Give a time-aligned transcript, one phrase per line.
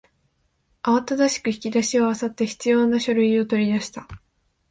[0.81, 4.07] 慌ただしく引き出しを漁って必要な書類を取り出した